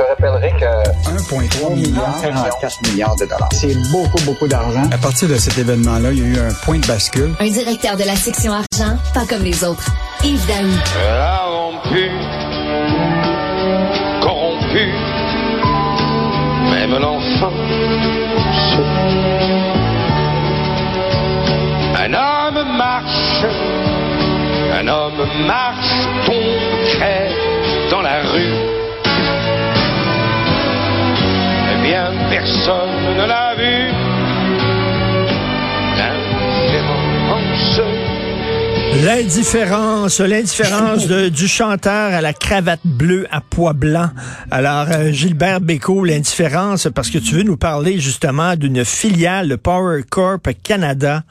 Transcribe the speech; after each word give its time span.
te 0.00 0.08
rappellerai 0.08 0.52
que 0.58 1.10
1,3 1.10 1.74
milliard, 1.74 2.20
44 2.22 2.88
milliards 2.88 3.16
de 3.16 3.26
dollars. 3.26 3.48
C'est 3.52 3.74
beaucoup, 3.90 4.22
beaucoup 4.24 4.48
d'argent. 4.48 4.82
À 4.90 4.98
partir 4.98 5.28
de 5.28 5.36
cet 5.36 5.58
événement-là, 5.58 6.12
il 6.12 6.18
y 6.18 6.22
a 6.22 6.26
eu 6.26 6.48
un 6.48 6.54
point 6.64 6.78
de 6.78 6.86
bascule. 6.86 7.34
Un 7.38 7.48
directeur 7.48 7.96
de 7.96 8.04
la 8.04 8.16
section 8.16 8.52
argent, 8.52 8.96
pas 9.12 9.26
comme 9.26 9.42
les 9.42 9.62
autres. 9.62 9.86
Yves 10.24 10.46
Daou. 10.46 10.68
Corrompu, 11.82 12.10
corrompu, 14.22 14.88
même 16.70 16.98
l'enfant 16.98 17.52
Un 22.02 22.14
homme 22.14 22.76
marche, 22.76 23.44
un 24.72 24.88
homme 24.88 25.46
marche, 25.46 25.69
L'indifférence. 39.04 40.20
L'indifférence, 40.20 41.08
du 41.08 41.48
chanteur 41.48 42.14
à 42.14 42.20
la 42.20 42.32
cravate 42.32 42.80
bleue 42.84 43.26
à 43.32 43.40
pois 43.40 43.72
blanc. 43.72 44.10
Alors, 44.52 44.86
euh, 44.90 45.10
Gilbert 45.10 45.60
Bécaud, 45.60 46.04
l'indifférence, 46.04 46.86
parce 46.94 47.10
que 47.10 47.18
tu 47.18 47.34
veux 47.34 47.42
nous 47.42 47.56
parler 47.56 47.98
justement 47.98 48.54
d'une 48.54 48.84
filiale, 48.84 49.48
le 49.48 49.56
Power 49.56 50.02
Corp 50.08 50.48
Canada, 50.62 51.24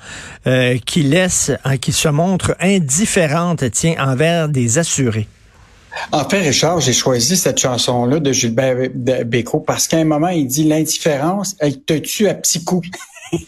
euh, 0.48 0.78
qui 0.86 1.04
laisse, 1.04 1.52
hein, 1.64 1.78
qui 1.78 1.94
se 1.94 2.10
montre 2.10 2.58
indifférente, 2.60 3.64
tiens, 3.72 3.96
envers 4.00 4.50
des 4.50 4.80
assurés. 4.80 5.28
En 6.12 6.28
fait, 6.28 6.42
Richard, 6.42 6.80
j'ai 6.82 6.94
choisi 6.94 7.38
cette 7.38 7.60
chanson-là 7.60 8.20
de 8.20 8.32
Gilbert 8.32 8.90
Bé- 8.94 9.24
Bécaud 9.24 9.60
parce 9.62 9.88
qu'à 9.88 9.98
un 9.98 10.06
moment, 10.06 10.30
il 10.30 10.48
dit 10.48 10.64
l'indifférence, 10.64 11.56
elle 11.60 11.82
te 11.82 11.94
tue 11.94 12.28
à 12.28 12.36
petits 12.36 12.64
coups. 12.64 12.90
et, 13.32 13.40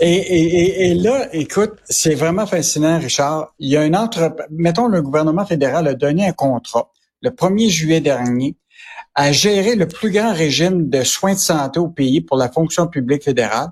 et, 0.00 0.90
et, 0.90 0.94
là, 0.94 1.28
écoute, 1.32 1.72
c'est 1.88 2.14
vraiment 2.14 2.46
fascinant, 2.46 2.98
Richard. 2.98 3.54
Il 3.58 3.68
y 3.68 3.76
a 3.76 3.84
une 3.84 3.96
entre, 3.96 4.34
mettons, 4.50 4.88
le 4.88 5.02
gouvernement 5.02 5.46
fédéral 5.46 5.86
a 5.88 5.94
donné 5.94 6.26
un 6.26 6.32
contrat 6.32 6.90
le 7.22 7.30
1er 7.30 7.68
juillet 7.68 8.00
dernier 8.00 8.56
à 9.14 9.32
gérer 9.32 9.74
le 9.74 9.86
plus 9.86 10.10
grand 10.10 10.32
régime 10.32 10.88
de 10.88 11.02
soins 11.02 11.34
de 11.34 11.38
santé 11.38 11.78
au 11.78 11.88
pays 11.88 12.20
pour 12.20 12.36
la 12.36 12.48
fonction 12.48 12.86
publique 12.86 13.24
fédérale 13.24 13.68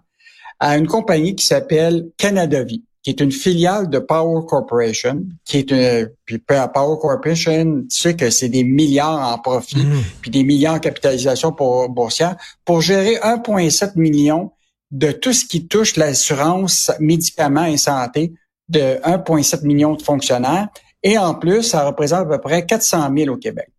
à 0.60 0.76
une 0.76 0.86
compagnie 0.86 1.36
qui 1.36 1.46
s'appelle 1.46 2.08
Canada 2.16 2.62
Vie, 2.64 2.82
qui 3.08 3.12
est 3.12 3.24
une 3.24 3.32
filiale 3.32 3.88
de 3.88 4.00
Power 4.00 4.44
Corporation, 4.46 5.22
qui 5.46 5.56
est 5.56 5.70
une, 5.70 6.10
puis 6.26 6.36
Power 6.36 6.98
Corporation, 7.00 7.84
tu 7.88 7.96
sais 7.96 8.14
que 8.14 8.28
c'est 8.28 8.50
des 8.50 8.64
milliards 8.64 9.32
en 9.32 9.38
profit, 9.38 9.82
puis 10.20 10.30
des 10.30 10.44
milliards 10.44 10.74
en 10.74 10.78
capitalisation 10.78 11.50
pour 11.52 11.88
boursière, 11.88 12.36
pour 12.66 12.82
gérer 12.82 13.14
1,7 13.14 13.92
million 13.96 14.52
de 14.90 15.10
tout 15.10 15.32
ce 15.32 15.46
qui 15.46 15.66
touche 15.66 15.96
l'assurance 15.96 16.92
médicaments 17.00 17.64
et 17.64 17.78
santé 17.78 18.34
de 18.68 19.00
1,7 19.02 19.64
million 19.64 19.94
de 19.94 20.02
fonctionnaires. 20.02 20.68
Et 21.02 21.16
en 21.16 21.34
plus, 21.34 21.62
ça 21.62 21.86
représente 21.86 22.26
à 22.26 22.36
peu 22.36 22.40
près 22.42 22.66
400 22.66 23.08
000 23.16 23.34
au 23.34 23.38
Québec. 23.38 23.70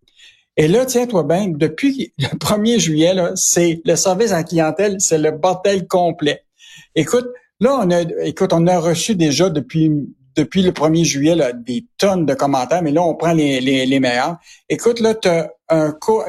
Et 0.57 0.67
là, 0.67 0.87
tiens-toi 0.87 1.21
bien, 1.21 1.49
depuis 1.49 2.13
le 2.17 2.29
1er 2.29 2.79
juillet, 2.79 3.13
c'est 3.35 3.79
le 3.85 3.95
service 3.95 4.31
la 4.31 4.43
clientèle, 4.43 4.95
c'est 4.97 5.19
le 5.19 5.29
bordel 5.29 5.85
complet. 5.85 6.45
Écoute, 6.95 7.27
là, 7.59 7.79
on 7.81 7.91
a, 7.91 8.01
écoute, 8.25 8.53
on 8.53 8.67
a 8.67 8.79
reçu 8.79 9.15
déjà 9.15 9.49
depuis 9.49 9.91
depuis 10.35 10.61
le 10.61 10.71
1er 10.71 11.03
juillet 11.03 11.35
là, 11.35 11.51
des 11.51 11.85
tonnes 11.97 12.25
de 12.25 12.33
commentaires, 12.33 12.81
mais 12.81 12.91
là, 12.91 13.01
on 13.01 13.15
prend 13.15 13.33
les, 13.33 13.59
les, 13.59 13.85
les 13.85 13.99
meilleurs. 13.99 14.37
Écoute, 14.69 15.01
là, 15.01 15.13
tu 15.13 15.27
as 15.27 15.51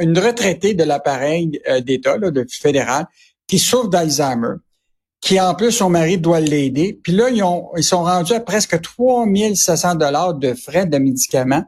une 0.01 0.19
retraitée 0.19 0.75
de 0.75 0.83
l'appareil 0.83 1.61
euh, 1.69 1.81
d'État, 1.81 2.19
de 2.19 2.47
fédéral, 2.51 3.07
qui 3.47 3.59
souffre 3.59 3.89
d'Alzheimer, 3.89 4.55
qui 5.21 5.41
en 5.41 5.55
plus, 5.55 5.71
son 5.71 5.91
mari 5.91 6.19
doit 6.19 6.41
l'aider. 6.41 6.99
Puis 7.03 7.13
là, 7.13 7.29
ils, 7.31 7.43
ont, 7.43 7.69
ils 7.77 7.85
sont 7.85 8.03
rendus 8.03 8.33
à 8.33 8.41
presque 8.41 8.81
3700 8.81 9.97
dollars 9.97 10.35
de 10.35 10.55
frais 10.55 10.87
de 10.87 10.99
médicaments 10.99 11.65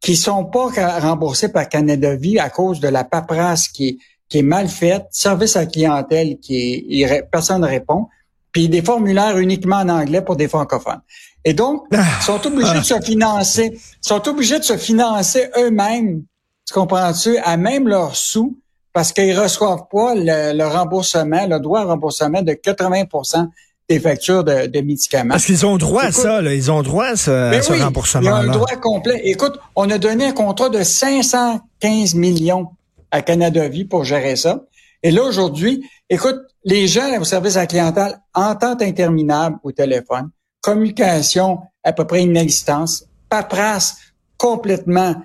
qui 0.00 0.16
sont 0.16 0.44
pas 0.44 0.68
remboursés 1.00 1.50
par 1.50 1.68
Canada 1.68 2.14
Vie 2.16 2.38
à 2.38 2.50
cause 2.50 2.80
de 2.80 2.88
la 2.88 3.04
paperasse 3.04 3.68
qui 3.68 3.88
est, 3.88 3.98
qui 4.28 4.38
est 4.38 4.42
mal 4.42 4.68
faite, 4.68 5.06
service 5.10 5.56
à 5.56 5.64
clientèle 5.64 6.38
qui 6.38 7.02
est, 7.02 7.22
personne 7.30 7.62
ne 7.62 7.68
répond, 7.68 8.08
puis 8.52 8.68
des 8.68 8.82
formulaires 8.82 9.38
uniquement 9.38 9.76
en 9.76 9.88
anglais 9.88 10.22
pour 10.22 10.36
des 10.36 10.48
francophones. 10.48 11.00
Et 11.44 11.54
donc, 11.54 11.84
ils 11.90 12.24
sont 12.24 12.46
obligés 12.46 12.78
de 12.78 12.84
se 12.84 13.00
financer, 13.00 13.72
ils 13.74 14.08
sont 14.08 14.28
obligés 14.28 14.58
de 14.58 14.64
se 14.64 14.76
financer 14.76 15.48
eux-mêmes, 15.58 16.22
tu 16.66 16.74
comprends-tu, 16.74 17.36
à 17.38 17.56
même 17.56 17.88
leurs 17.88 18.14
sous, 18.14 18.58
parce 18.92 19.12
qu'ils 19.12 19.38
reçoivent 19.38 19.86
pas 19.90 20.14
le, 20.14 20.56
le 20.56 20.66
remboursement, 20.66 21.46
le 21.46 21.58
droit 21.58 21.80
à 21.80 21.84
remboursement 21.84 22.42
de 22.42 22.52
80% 22.52 23.48
des 23.88 23.98
factures 23.98 24.44
de, 24.44 24.66
de 24.66 24.80
médicaments. 24.80 25.32
Parce 25.32 25.46
qu'ils 25.46 25.66
ont 25.66 25.76
droit 25.76 26.04
à 26.04 26.12
ça, 26.12 26.40
là. 26.40 26.54
Ils 26.54 26.70
ont 26.70 26.82
droit 26.82 27.06
à 27.06 27.16
ce, 27.16 27.30
à 27.30 27.50
ben 27.50 27.62
ce 27.62 27.72
oui, 27.72 27.78
Il 28.20 28.24
y 28.24 28.28
a 28.28 28.36
un 28.36 28.46
droit 28.46 28.76
complet. 28.80 29.20
Écoute, 29.24 29.58
on 29.74 29.90
a 29.90 29.98
donné 29.98 30.26
un 30.26 30.32
contrat 30.32 30.68
de 30.68 30.82
515 30.82 32.14
millions 32.14 32.68
à 33.10 33.22
Canada 33.22 33.66
Vie 33.68 33.84
pour 33.84 34.04
gérer 34.04 34.36
ça. 34.36 34.62
Et 35.02 35.10
là, 35.10 35.24
aujourd'hui, 35.24 35.88
écoute, 36.08 36.40
les 36.64 36.86
gens 36.86 37.20
au 37.20 37.24
service 37.24 37.56
à 37.56 37.60
la 37.60 37.66
clientèle, 37.66 38.20
entente 38.34 38.82
interminable 38.82 39.58
au 39.62 39.72
téléphone, 39.72 40.30
communication 40.60 41.60
à 41.82 41.92
peu 41.92 42.06
près 42.06 42.22
inexistence, 42.22 43.04
paperasse 43.28 43.96
complètement 44.36 45.16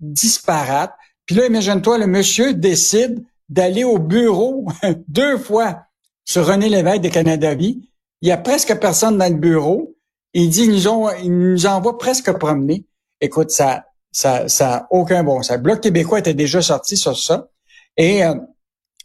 disparate. 0.00 0.92
Puis 1.26 1.36
là, 1.36 1.46
imagine-toi, 1.46 1.98
le 1.98 2.06
monsieur 2.06 2.54
décide 2.54 3.24
d'aller 3.48 3.84
au 3.84 3.98
bureau 3.98 4.66
deux 5.08 5.38
fois 5.38 5.82
sur 6.24 6.46
René 6.46 6.68
Lévesque 6.68 7.02
de 7.02 7.08
Canada 7.08 7.54
Vie. 7.54 7.88
Il 8.22 8.28
y 8.28 8.32
a 8.32 8.38
presque 8.38 8.78
personne 8.80 9.18
dans 9.18 9.32
le 9.32 9.38
bureau. 9.38 9.94
Il 10.32 10.50
dit, 10.50 10.64
ils 10.64 10.70
nous 10.70 10.88
ont, 10.88 11.10
ils 11.22 11.36
nous 11.36 11.66
envoient 11.66 11.98
presque 11.98 12.32
promener. 12.32 12.84
Écoute, 13.20 13.50
ça, 13.50 13.84
ça, 14.10 14.48
ça 14.48 14.86
aucun 14.90 15.22
bon 15.22 15.42
sens. 15.42 15.56
Le 15.56 15.62
Bloc 15.62 15.80
québécois 15.80 16.18
était 16.18 16.34
déjà 16.34 16.62
sorti 16.62 16.96
sur 16.96 17.18
ça. 17.18 17.48
Et 17.96 18.24
euh, 18.24 18.34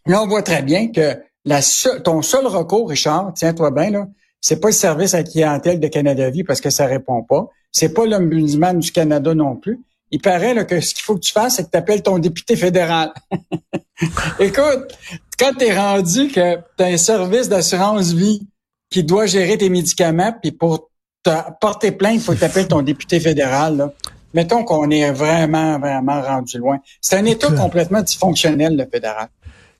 là, 0.06 0.22
on 0.22 0.28
voit 0.28 0.44
très 0.44 0.62
bien 0.62 0.91
que 0.91 1.17
la 1.45 1.59
ton 2.03 2.22
seul 2.22 2.45
recours, 2.45 2.89
Richard, 2.89 3.34
tiens-toi 3.35 3.72
bien, 3.72 3.89
là, 3.89 4.07
c'est 4.39 4.59
pas 4.59 4.69
le 4.69 4.73
service 4.73 5.13
à 5.13 5.17
la 5.17 5.23
clientèle 5.23 5.79
de 5.79 5.88
Canada 5.88 6.29
Vie 6.29 6.44
parce 6.44 6.62
que 6.62 6.69
ça 6.69 6.88
répond 6.88 7.23
pas. 7.23 7.47
C'est 7.72 7.94
pas 7.94 8.06
l'ombudsman 8.06 8.79
du 8.79 8.91
Canada 8.91 9.34
non 9.34 9.56
plus. 9.56 9.79
Il 10.09 10.19
paraît 10.19 10.53
là, 10.53 10.66
que 10.66 10.81
ce 10.81 10.94
qu'il 10.94 11.03
faut 11.03 11.16
que 11.16 11.22
tu 11.22 11.31
fasses, 11.31 11.56
c'est 11.56 11.66
que 11.66 11.69
tu 11.69 11.78
appelles 11.78 12.03
ton 12.03 12.19
député 12.19 12.56
fédéral. 12.56 13.13
Écoute, 14.40 14.97
quand 15.40 15.53
tu 15.57 15.66
es 15.66 15.78
rendu 15.78 16.28
que 16.28 16.56
tu 16.56 16.84
as 16.84 16.88
un 16.88 16.97
service 16.97 17.47
d'assurance 17.47 18.11
vie 18.11 18.45
qui 18.90 19.03
doit 19.03 19.25
gérer 19.25 19.57
tes 19.57 19.69
médicaments, 19.69 20.34
puis 20.41 20.51
pour 20.51 20.90
te 21.23 21.29
porter 21.61 21.91
plainte, 21.91 22.16
il 22.16 22.22
faut 22.22 22.34
que 22.34 22.40
tu 22.40 22.44
appelles 22.44 22.67
ton 22.67 22.81
député 22.81 23.19
fédéral. 23.19 23.78
Là. 23.78 23.94
Mettons 24.34 24.63
qu'on 24.63 24.90
est 24.90 25.11
vraiment, 25.11 25.79
vraiment 25.79 26.22
rendu 26.22 26.57
loin. 26.57 26.79
C'est 27.00 27.16
un 27.16 27.25
État 27.25 27.51
complètement 27.51 28.01
dysfonctionnel, 28.01 28.75
le 28.75 28.85
fédéral. 28.91 29.29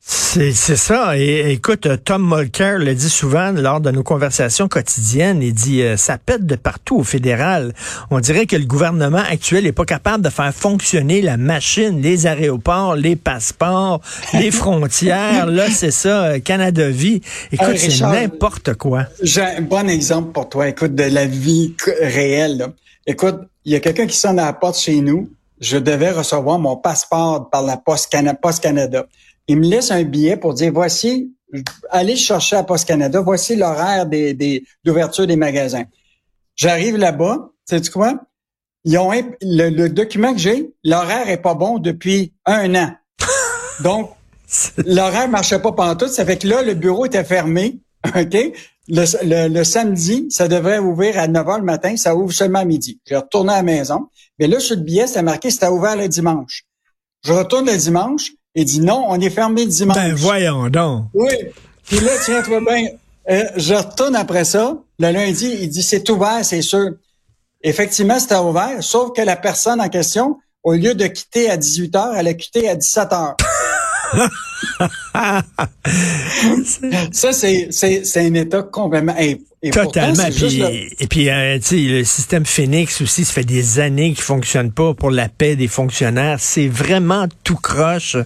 C'est 0.04 0.52
c'est 0.54 0.78
ça. 0.78 1.16
Et 1.16 1.52
écoute, 1.52 1.86
euh, 1.86 1.96
Tom 1.96 2.28
Mulcair 2.28 2.80
le 2.80 2.96
dit 2.96 3.10
souvent 3.10 3.52
lors 3.52 3.80
de 3.82 3.92
nos 3.92 4.02
conversations 4.02 4.68
quotidiennes. 4.68 5.44
Il 5.44 5.54
dit 5.54 5.84
euh, 5.84 5.96
ça 5.96 6.18
pète 6.18 6.46
de 6.48 6.56
partout 6.56 6.98
au 6.98 7.04
fédéral. 7.04 7.74
On 8.10 8.20
dirait 8.20 8.48
que 8.48 8.56
le 8.56 8.66
gouvernement 8.66 9.22
actuel 9.30 9.66
n'est 9.66 9.72
pas 9.72 9.86
capable 9.86 10.24
de 10.24 10.30
faire 10.30 10.52
fonctionner 10.56 11.22
la 11.22 11.38
machine, 11.38 12.02
les 12.02 12.26
aéroports, 12.26 12.96
les 12.96 13.16
passeports, 13.16 14.02
les 14.34 14.50
frontières. 14.62 15.46
Là, 15.46 15.70
c'est 15.70 15.92
ça, 15.92 16.24
euh, 16.24 16.40
Canada 16.40 16.90
Vie. 16.90 17.22
Écoute, 17.52 17.68
Hey, 17.70 17.78
c'est 17.92 18.02
n'importe 18.04 18.74
quoi. 18.74 19.06
J'ai 19.22 19.42
un 19.44 19.62
bon 19.62 19.88
exemple 19.88 20.32
pour 20.32 20.50
toi, 20.50 20.68
écoute, 20.68 20.96
de 20.96 21.04
la 21.04 21.26
vie 21.28 21.76
réelle. 22.02 22.58
là. 22.58 22.68
Écoute, 23.06 23.38
il 23.66 23.74
y 23.74 23.76
a 23.76 23.80
quelqu'un 23.80 24.08
qui 24.08 24.18
sonne 24.18 24.40
à 24.40 24.46
la 24.46 24.54
porte 24.54 24.80
chez 24.80 25.00
nous. 25.00 25.30
Je 25.60 25.78
devais 25.78 26.10
recevoir 26.10 26.58
mon 26.58 26.76
passeport 26.76 27.52
par 27.52 27.62
la 27.62 27.78
Poste 27.78 28.10
Canada. 28.12 29.06
Il 29.48 29.58
me 29.60 29.66
laisse 29.68 29.92
un 29.92 30.04
billet 30.04 30.38
pour 30.38 30.54
dire, 30.54 30.72
voici, 30.74 31.34
allez 31.90 32.16
chercher 32.16 32.56
à 32.58 32.64
Poste 32.64 32.88
Canada, 32.88 33.22
voici 33.22 33.56
l'horaire 33.56 34.06
des, 34.06 34.34
des, 34.34 34.64
d'ouverture 34.84 35.28
des 35.28 35.36
magasins. 35.36 35.84
J'arrive 36.56 36.98
là-bas, 36.98 37.52
sais-tu 37.66 37.92
quoi? 37.92 38.22
Ils 38.84 38.98
ont 38.98 39.12
imp- 39.12 39.36
le, 39.42 39.70
le 39.70 39.90
document 39.90 40.34
que 40.34 40.40
j'ai, 40.40 40.74
l'horaire 40.84 41.30
est 41.30 41.42
pas 41.42 41.54
bon 41.54 41.78
depuis 41.80 42.34
un 42.46 42.74
an. 42.76 42.92
Donc, 43.84 44.12
l'horaire 44.86 45.30
marchait 45.30 45.60
pas 45.60 45.72
pantoute. 45.72 46.10
Ça 46.10 46.26
fait 46.26 46.38
que 46.38 46.48
là, 46.48 46.62
le 46.64 46.74
bureau 46.74 47.06
était 47.06 47.24
fermé. 47.24 47.80
OK? 48.08 48.38
Le, 48.88 49.06
le- 49.24 49.54
le 49.54 49.64
samedi, 49.64 50.26
ça 50.30 50.48
devrait 50.48 50.80
ouvrir 50.80 51.18
à 51.20 51.28
9 51.28 51.46
h 51.46 51.58
le 51.60 51.64
matin. 51.64 51.96
Ça 51.96 52.16
ouvre 52.16 52.34
seulement 52.34 52.60
à 52.60 52.66
midi. 52.66 53.00
J'ai 53.06 53.16
retourné 53.18 53.54
à 53.54 53.58
la 53.58 53.64
maison. 53.64 54.08
Mais 54.40 54.48
là, 54.48 54.60
sur 54.60 54.76
le 54.76 54.82
billet, 54.82 55.06
c'était 55.08 55.22
marqué 55.22 55.52
c'était 55.52 55.68
ouvert 55.68 55.96
le 55.96 56.08
dimanche. 56.08 56.64
Je 57.24 57.34
retourne 57.34 57.68
le 57.68 57.78
dimanche 57.78 58.32
et 58.56 58.66
dit 58.66 58.82
non, 58.82 59.06
on 59.08 59.20
est 59.20 59.30
fermé 59.30 59.66
dimanche. 59.66 59.96
Ben 59.96 60.14
voyons 60.14 60.70
donc. 60.70 61.06
Oui. 61.14 61.34
Puis 61.86 62.00
là, 62.00 62.12
tiens-toi 62.24 62.60
bien. 62.62 62.88
euh, 63.30 63.44
je 63.56 63.74
retourne 63.74 64.16
après 64.16 64.46
ça. 64.46 64.78
Le 65.00 65.12
lundi, 65.12 65.58
il 65.62 65.70
dit 65.70 65.84
c'est 65.84 66.08
ouvert, 66.10 66.44
c'est 66.44 66.62
sûr. 66.62 66.90
Effectivement, 67.64 68.20
c'était 68.20 68.36
ouvert, 68.38 68.82
sauf 68.84 69.14
que 69.16 69.22
la 69.22 69.36
personne 69.36 69.80
en 69.82 69.90
question, 69.90 70.38
au 70.64 70.74
lieu 70.74 70.96
de 70.96 71.06
quitter 71.08 71.50
à 71.50 71.58
18 71.58 71.96
heures, 71.96 72.16
elle 72.16 72.28
a 72.28 72.34
quitté 72.34 72.68
à 72.70 72.76
17 72.76 73.14
heures. 73.14 73.36
ça, 77.12 77.34
c'est, 77.34 77.68
c'est, 77.72 78.06
c'est 78.06 78.26
un 78.26 78.34
état 78.36 78.64
complètement... 78.64 79.16
Et, 79.20 79.42
et 79.64 79.70
Totalement. 79.70 80.16
pourtant, 80.16 80.32
Puis, 80.48 80.58
le- 80.58 81.04
Et 81.04 81.08
puis, 81.08 81.30
euh, 81.30 81.60
tu 81.60 81.64
sais, 81.64 81.76
le 81.78 82.04
système 82.04 82.46
Phoenix 82.48 83.00
aussi, 83.02 83.24
ça 83.26 83.34
fait 83.34 83.44
des 83.44 83.80
années 83.80 84.12
qu'il 84.14 84.24
fonctionne 84.24 84.72
pas 84.72 84.96
pour 84.96 85.12
la 85.12 85.30
paix 85.30 85.56
des 85.56 85.68
fonctionnaires. 85.68 86.38
C'est 86.40 86.68
vraiment 86.68 87.28
tout 87.44 87.58
croche. 87.58 88.18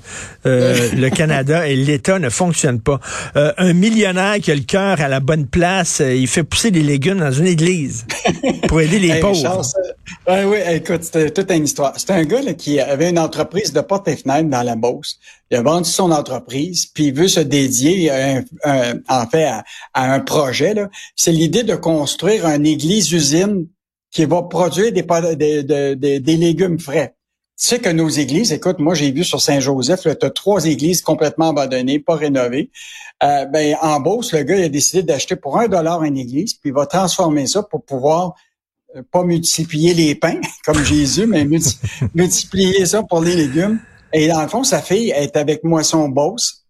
Euh, 0.45 0.89
le 0.95 1.09
Canada 1.09 1.67
et 1.67 1.75
l'État 1.75 2.19
ne 2.19 2.29
fonctionnent 2.29 2.79
pas. 2.79 3.01
Euh, 3.35 3.51
un 3.57 3.73
millionnaire 3.73 4.35
qui 4.41 4.49
a 4.49 4.55
le 4.55 4.61
cœur 4.61 5.01
à 5.01 5.09
la 5.09 5.19
bonne 5.19 5.45
place, 5.47 6.01
il 6.05 6.27
fait 6.29 6.43
pousser 6.43 6.71
des 6.71 6.83
légumes 6.83 7.19
dans 7.19 7.33
une 7.33 7.47
église 7.47 8.05
pour 8.69 8.79
aider 8.79 8.99
les 8.99 9.09
Hey, 9.15 9.19
pauvres. 9.19 9.35
Richard, 9.35 9.65
ça- 9.65 9.77
ouais, 10.27 10.43
oui, 10.45 10.57
écoute, 10.75 11.03
c'était 11.03 11.31
toute 11.31 11.51
une 11.51 11.63
histoire. 11.65 11.93
C'était 11.99 12.13
un 12.13 12.23
gars 12.23 12.41
là, 12.41 12.53
qui 12.53 12.79
avait 12.79 13.09
une 13.09 13.19
entreprise 13.19 13.73
de 13.73 13.81
porte 13.81 14.07
et 14.07 14.15
fenêtre 14.15 14.49
dans 14.49 14.63
la 14.63 14.75
Beauce. 14.75 15.19
Il 15.51 15.57
a 15.57 15.61
vendu 15.61 15.89
son 15.89 16.11
entreprise, 16.11 16.87
puis 16.87 17.05
il 17.07 17.13
veut 17.13 17.27
se 17.27 17.39
dédier, 17.39 18.11
euh, 18.11 18.41
un- 18.63 18.99
en 19.07 19.27
fait, 19.27 19.45
à, 19.45 19.63
à 19.93 20.13
un 20.13 20.19
projet. 20.19 20.73
C'est 21.15 21.31
l'idée 21.31 21.63
de 21.63 21.75
construire 21.75 22.45
une 22.45 22.65
église-usine 22.65 23.67
qui 24.11 24.25
va 24.25 24.43
produire 24.43 24.91
des, 24.91 25.03
des, 25.35 25.63
des- 25.95 26.19
des- 26.19 26.37
légumes 26.37 26.79
frais. 26.79 27.15
Tu 27.57 27.67
sais 27.67 27.79
que 27.79 27.89
nos 27.89 28.09
églises, 28.09 28.51
écoute, 28.51 28.79
moi 28.79 28.95
j'ai 28.95 29.11
vu 29.11 29.23
sur 29.23 29.39
Saint-Joseph, 29.41 30.01
tu 30.01 30.25
as 30.25 30.29
trois 30.29 30.65
églises 30.65 31.01
complètement 31.01 31.49
abandonnées, 31.49 31.99
pas 31.99 32.15
rénovées. 32.15 32.69
Euh, 33.23 33.45
ben, 33.45 33.77
en 33.81 34.01
Beauce, 34.01 34.33
le 34.33 34.43
gars 34.43 34.57
il 34.57 34.63
a 34.65 34.69
décidé 34.69 35.03
d'acheter 35.03 35.37
pour 35.37 35.57
un 35.57 35.69
dollar 35.69 36.03
une 36.03 36.17
église, 36.17 36.53
puis 36.55 36.69
il 36.71 36.73
va 36.73 36.85
transformer 36.85 37.47
ça 37.47 37.63
pour 37.63 37.83
pouvoir 37.83 38.35
pas 39.03 39.23
multiplier 39.23 39.93
les 39.93 40.15
pains 40.15 40.39
comme 40.65 40.83
Jésus, 40.83 41.25
mais 41.25 41.45
multi- 41.45 41.77
multiplier 42.13 42.85
ça 42.85 43.03
pour 43.03 43.21
les 43.21 43.35
légumes. 43.35 43.79
Et 44.13 44.27
dans 44.27 44.41
le 44.41 44.47
fond, 44.47 44.63
sa 44.63 44.81
fille 44.81 45.11
est 45.11 45.35
avec 45.35 45.63
Moisson 45.63 46.07
Beauce. 46.09 46.61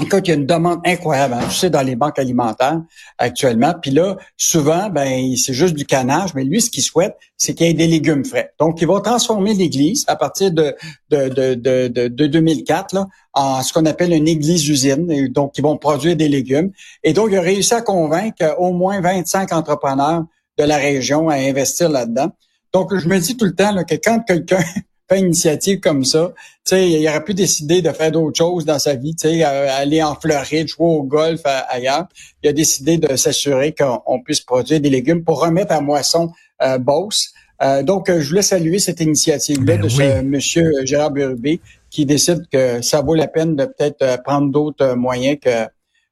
Écoute, 0.00 0.28
il 0.28 0.28
y 0.28 0.30
a 0.30 0.36
une 0.36 0.46
demande 0.46 0.78
incroyable, 0.84 1.34
hein, 1.34 1.44
tu 1.48 1.56
sais, 1.56 1.70
dans 1.70 1.82
les 1.82 1.96
banques 1.96 2.20
alimentaires 2.20 2.80
actuellement. 3.18 3.74
Puis 3.82 3.90
là, 3.90 4.16
souvent, 4.36 4.88
ben, 4.90 5.34
c'est 5.34 5.52
juste 5.52 5.74
du 5.74 5.84
canage, 5.84 6.34
mais 6.34 6.44
lui, 6.44 6.60
ce 6.60 6.70
qu'il 6.70 6.84
souhaite, 6.84 7.16
c'est 7.36 7.52
qu'il 7.52 7.66
y 7.66 7.70
ait 7.70 7.74
des 7.74 7.88
légumes 7.88 8.24
frais. 8.24 8.52
Donc, 8.60 8.80
il 8.80 8.86
va 8.86 9.00
transformer 9.00 9.54
l'église 9.54 10.04
à 10.06 10.14
partir 10.14 10.52
de, 10.52 10.76
de, 11.10 11.28
de, 11.28 11.54
de, 11.54 11.88
de, 11.88 12.06
de 12.06 12.26
2004 12.28 12.94
là, 12.94 13.08
en 13.32 13.60
ce 13.64 13.72
qu'on 13.72 13.86
appelle 13.86 14.12
une 14.12 14.28
église-usine. 14.28 15.26
Donc, 15.32 15.58
ils 15.58 15.62
vont 15.62 15.76
produire 15.76 16.14
des 16.14 16.28
légumes. 16.28 16.70
Et 17.02 17.12
donc, 17.12 17.30
il 17.32 17.38
a 17.38 17.40
réussi 17.40 17.74
à 17.74 17.82
convaincre 17.82 18.54
au 18.58 18.72
moins 18.72 19.00
25 19.00 19.52
entrepreneurs 19.52 20.22
de 20.58 20.64
la 20.64 20.76
région 20.76 21.28
à 21.28 21.36
investir 21.36 21.88
là-dedans. 21.88 22.30
Donc, 22.72 22.94
je 22.94 23.08
me 23.08 23.18
dis 23.18 23.36
tout 23.36 23.46
le 23.46 23.54
temps 23.54 23.72
là, 23.72 23.84
que 23.84 23.94
quand 23.94 24.20
quelqu'un 24.20 24.58
fait 25.08 25.18
une 25.18 25.26
initiative 25.26 25.80
comme 25.80 26.04
ça, 26.04 26.32
tu 26.36 26.76
sais, 26.76 26.90
il 26.90 27.08
aurait 27.08 27.24
pu 27.24 27.32
décider 27.32 27.80
de 27.80 27.90
faire 27.90 28.12
d'autres 28.12 28.36
choses 28.36 28.66
dans 28.66 28.78
sa 28.78 28.94
vie, 28.94 29.14
tu 29.14 29.28
sais, 29.28 29.44
euh, 29.44 29.68
aller 29.70 30.02
en 30.02 30.14
Floride, 30.14 30.68
jouer 30.68 30.86
au 30.86 31.02
golf 31.02 31.40
euh, 31.46 31.60
ailleurs. 31.70 32.06
Il 32.42 32.50
a 32.50 32.52
décidé 32.52 32.98
de 32.98 33.16
s'assurer 33.16 33.74
qu'on 33.74 34.02
on 34.06 34.20
puisse 34.20 34.40
produire 34.40 34.80
des 34.80 34.90
légumes 34.90 35.24
pour 35.24 35.40
remettre 35.40 35.72
à 35.72 35.80
moisson 35.80 36.30
euh, 36.62 36.78
Beauce. 36.78 37.32
Euh, 37.62 37.82
donc, 37.82 38.10
je 38.10 38.28
voulais 38.28 38.42
saluer 38.42 38.78
cette 38.78 39.00
initiative-là 39.00 39.76
Ben 39.76 39.80
de 39.80 39.86
oui. 39.86 39.90
ce 39.90 40.22
monsieur 40.22 40.72
Gérard 40.84 41.10
Burubé 41.10 41.60
qui 41.90 42.04
décide 42.04 42.46
que 42.52 42.82
ça 42.82 43.00
vaut 43.00 43.14
la 43.14 43.26
peine 43.28 43.56
de 43.56 43.64
peut-être 43.64 44.22
prendre 44.22 44.52
d'autres 44.52 44.94
moyens 44.94 45.38
que 45.40 45.66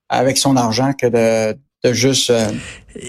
avec 0.08 0.38
son 0.38 0.56
argent 0.56 0.92
que 0.92 1.06
de, 1.06 1.58
de 1.88 1.92
juste 1.94 2.30
euh, 2.30 2.46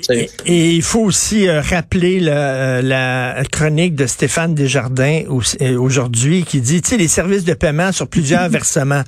Et, 0.10 0.30
et 0.46 0.72
il 0.74 0.82
faut 0.82 1.00
aussi 1.02 1.48
euh, 1.48 1.62
rappeler 1.62 2.20
le- 2.20 2.28
euh, 2.32 2.82
la 2.82 3.42
chronique 3.50 3.96
de 3.96 4.06
Stéphane 4.06 4.54
Desjardins 4.54 5.22
au- 5.30 5.42
aujourd'hui 5.80 6.44
qui 6.44 6.60
dit, 6.60 6.82
tu 6.82 6.90
sais, 6.90 6.98
les 6.98 7.08
services 7.08 7.46
de 7.46 7.54
paiement 7.54 7.92
sur 7.94 8.08
plusieurs 8.10 8.50
versements. 8.58 9.04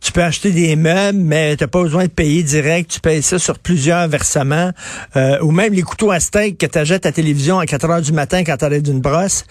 Tu 0.00 0.12
peux 0.12 0.22
acheter 0.22 0.52
des 0.52 0.76
meubles, 0.76 1.18
mais 1.18 1.56
tu 1.56 1.66
pas 1.66 1.82
besoin 1.82 2.04
de 2.04 2.10
payer 2.10 2.44
direct. 2.44 2.90
Tu 2.90 3.00
payes 3.00 3.22
ça 3.22 3.38
sur 3.40 3.58
plusieurs 3.58 4.06
versements. 4.06 4.70
Euh, 5.16 5.38
ou 5.42 5.50
même 5.50 5.72
les 5.72 5.82
couteaux 5.82 6.12
à 6.12 6.20
steak 6.20 6.58
que 6.58 6.66
tu 6.66 6.78
achètes 6.78 7.06
à 7.06 7.12
télévision 7.12 7.58
à 7.58 7.66
4 7.66 7.90
heures 7.90 8.00
du 8.02 8.12
matin 8.12 8.44
quand 8.44 8.56
tu 8.56 8.82
d'une 8.82 9.00
brosse. 9.00 9.44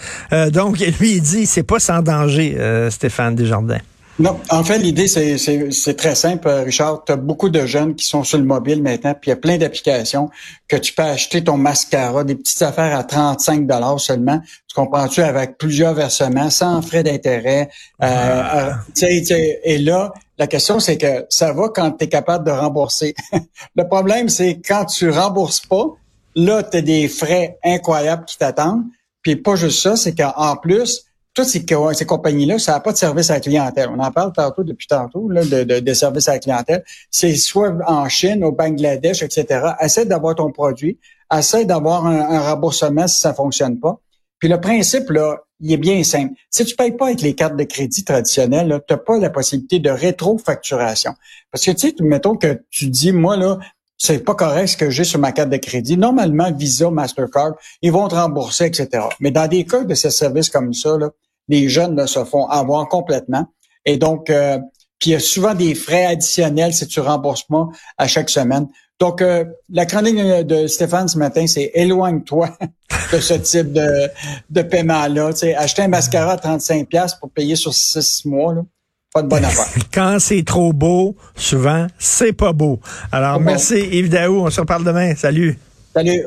Donc, 0.54 0.80
lui, 1.00 1.16
il 1.16 1.22
dit, 1.22 1.46
c'est 1.46 1.64
pas 1.64 1.80
sans 1.80 2.02
danger, 2.02 2.56
Stéphane 2.90 3.36
Desjardins. 3.36 3.82
Non, 4.20 4.38
en 4.50 4.66
fait, 4.66 4.80
l'idée, 4.80 5.08
c'est, 5.08 5.38
c'est, 5.38 5.72
c'est 5.72 5.94
très 5.94 6.14
simple, 6.14 6.50
euh, 6.50 6.64
Richard. 6.64 7.06
Tu 7.06 7.14
as 7.14 7.16
beaucoup 7.16 7.48
de 7.48 7.66
jeunes 7.66 7.96
qui 7.96 8.06
sont 8.06 8.26
sur 8.26 8.38
le 8.38 8.44
mobile 8.44 8.84
maintenant, 8.84 9.14
puis 9.14 9.28
il 9.28 9.30
y 9.30 9.34
a 9.34 9.38
plein 9.38 9.58
d'applications 9.58 10.30
que 10.68 10.76
tu 10.76 10.92
peux 10.92 11.04
acheter 11.04 11.42
ton 11.42 11.56
mascara, 11.56 12.26
des 12.26 12.36
petites 12.36 12.62
affaires 12.62 12.98
à 12.98 13.06
35 13.06 13.66
dollars 13.66 13.98
seulement. 13.98 14.42
Tu 14.68 14.76
comprends-tu? 14.76 15.22
Avec 15.22 15.58
plusieurs 15.58 15.94
versements, 15.94 16.50
sans 16.50 16.82
frais 16.82 17.02
d'intérêt. 17.02 17.70
Euh, 18.04 18.72
tu 18.94 19.06
sais, 19.06 19.20
tu 19.22 19.26
sais, 19.28 19.62
et 19.64 19.78
là, 19.78 20.12
la 20.38 20.48
question, 20.48 20.82
c'est 20.82 20.98
que 20.98 21.26
ça 21.30 21.54
va 21.54 21.70
quand 21.70 21.92
tu 21.92 22.04
es 22.04 22.10
capable 22.10 22.46
de 22.46 22.52
rembourser. 22.52 23.16
le 23.76 23.88
problème, 23.88 24.28
c'est 24.28 24.60
quand 24.60 24.84
tu 24.84 25.10
rembourses 25.10 25.62
pas, 25.62 25.86
là, 26.36 26.62
tu 26.64 26.78
as 26.78 26.82
des 26.82 27.08
frais 27.08 27.58
incroyables 27.64 28.26
qui 28.26 28.38
t'attendent. 28.38 28.84
Puis 29.22 29.38
pas 29.38 29.56
juste 29.56 29.82
ça, 29.82 29.96
c'est 29.96 30.16
qu'en 30.16 30.58
plus, 30.58 31.06
toutes 31.34 31.46
ces, 31.46 31.66
ces 31.94 32.06
compagnies-là, 32.06 32.60
ça 32.60 32.74
n'a 32.74 32.80
pas 32.80 32.92
de 32.92 32.98
service 32.98 33.30
à 33.30 33.36
la 33.36 33.40
clientèle. 33.40 33.90
On 33.90 34.00
en 34.00 34.12
parle 34.12 34.34
tantôt 34.34 34.64
depuis 34.64 34.88
tantôt 34.88 35.30
là, 35.30 35.44
de, 35.46 35.64
de, 35.64 35.80
de 35.80 35.94
service 35.94 36.28
à 36.28 36.34
la 36.34 36.40
clientèle. 36.40 36.84
C'est 37.12 37.36
soit 37.36 37.74
en 37.88 38.08
Chine, 38.10 38.44
au 38.44 38.52
Bangladesh, 38.52 39.24
etc. 39.24 39.74
Essaie 39.80 40.06
d'avoir 40.06 40.36
ton 40.36 40.52
produit, 40.52 41.00
essaie 41.34 41.66
d'avoir 41.66 42.06
un, 42.06 42.20
un 42.20 42.40
remboursement 42.40 43.08
si 43.08 43.20
ça 43.20 43.34
fonctionne 43.34 43.80
pas. 43.80 44.00
Puis 44.40 44.50
le 44.50 44.60
principe, 44.60 45.10
là, 45.10 45.38
il 45.60 45.74
est 45.74 45.78
bien 45.78 46.04
simple. 46.04 46.34
Si 46.50 46.64
tu 46.64 46.76
payes 46.76 46.94
pas 46.94 47.08
avec 47.08 47.22
les 47.22 47.36
cartes 47.36 47.58
de 47.58 47.64
crédit 47.64 48.04
traditionnelles, 48.06 48.82
tu 48.88 48.94
n'as 48.94 48.98
pas 48.98 49.18
la 49.18 49.30
possibilité 49.30 49.80
de 49.80 49.90
rétrofacturation. 49.90 51.14
Parce 51.52 51.66
que, 51.66 51.72
tu 51.72 51.90
sais, 51.90 51.96
mettons 52.02 52.38
que 52.38 52.62
tu 52.70 52.88
dis, 52.88 53.12
moi, 53.12 53.36
là, 53.36 53.60
c'est 54.00 54.24
pas 54.24 54.34
correct 54.34 54.68
ce 54.68 54.78
que 54.78 54.90
j'ai 54.90 55.04
sur 55.04 55.20
ma 55.20 55.34
carte 55.34 55.50
de 55.50 55.58
crédit. 55.58 55.98
Normalement, 55.98 56.52
Visa, 56.52 56.90
Mastercard, 56.90 57.54
ils 57.82 57.92
vont 57.92 58.08
te 58.08 58.16
rembourser, 58.16 58.66
etc. 58.66 59.04
Mais 59.20 59.30
dans 59.30 59.48
des 59.48 59.66
cas 59.66 59.84
de 59.84 59.94
ces 59.94 60.10
services 60.10 60.50
comme 60.50 60.74
ça, 60.74 60.98
là, 60.98 61.10
les 61.50 61.68
jeunes 61.68 61.96
là, 61.96 62.08
se 62.08 62.24
font 62.24 62.46
avoir 62.46 62.88
complètement. 62.88 63.46
Et 63.86 63.98
donc, 63.98 64.30
euh, 64.30 64.58
puis 65.00 65.12
il 65.12 65.14
y 65.14 65.16
a 65.16 65.20
souvent 65.20 65.54
des 65.54 65.76
frais 65.76 66.06
additionnels 66.06 66.74
si 66.74 66.88
tu 66.88 67.02
rembourses 67.02 67.44
pas 67.44 67.68
à 67.98 68.08
chaque 68.08 68.30
semaine. 68.30 68.68
Donc, 69.00 69.22
euh, 69.22 69.46
la 69.70 69.86
chronique 69.86 70.18
de 70.18 70.68
Stéphane 70.68 71.08
ce 71.08 71.18
matin, 71.18 71.46
c'est 71.48 71.72
éloigne-toi 71.74 72.50
de 73.14 73.20
ce 73.20 73.34
type 73.34 73.74
de, 73.74 74.10
de 74.50 74.62
paiement-là. 74.62 75.34
Tu 75.34 75.40
sais, 75.40 75.56
acheter 75.56 75.82
un 75.82 75.88
mascara 75.90 76.34
à 76.34 76.38
35$ 76.38 77.20
pour 77.20 77.32
payer 77.32 77.56
sur 77.56 77.74
6 77.74 78.26
mois, 78.26 78.56
pas 79.14 79.22
de 79.22 79.28
bonne 79.28 79.46
affaire. 79.46 79.84
Quand 79.94 80.18
c'est 80.20 80.44
trop 80.44 80.74
beau, 80.74 81.16
souvent, 81.36 81.88
c'est 81.98 82.34
pas 82.34 82.54
beau. 82.54 82.80
Alors, 83.12 83.40
bon. 83.40 83.46
merci 83.46 83.80
Yves 83.80 84.10
Daou. 84.10 84.42
On 84.46 84.50
se 84.50 84.62
reparle 84.62 84.84
demain. 84.84 85.16
Salut. 85.16 85.58
Salut. 85.94 86.24